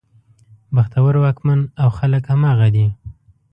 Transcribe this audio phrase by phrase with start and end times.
[0.75, 2.87] بختور واکمن او خلک همغه دي.